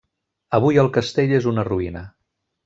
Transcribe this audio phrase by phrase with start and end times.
[0.57, 2.05] Avui el castell és una ruïna.